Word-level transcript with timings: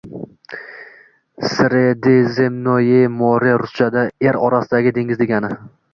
Sredizemnoye 1.49 3.03
more 3.19 3.53
ruschada 3.63 4.07
er 4.31 4.41
orasidagi 4.49 4.99
dengiz 5.01 5.21
deganidir 5.25 5.63